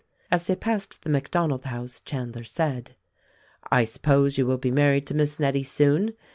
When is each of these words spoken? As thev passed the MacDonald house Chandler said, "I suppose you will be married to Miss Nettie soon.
As 0.31 0.47
thev 0.47 0.59
passed 0.59 1.03
the 1.03 1.11
MacDonald 1.11 1.65
house 1.65 1.99
Chandler 1.99 2.43
said, 2.43 2.95
"I 3.71 3.85
suppose 3.85 4.35
you 4.35 4.47
will 4.47 4.57
be 4.57 4.71
married 4.71 5.05
to 5.05 5.13
Miss 5.13 5.39
Nettie 5.39 5.61
soon. 5.61 6.13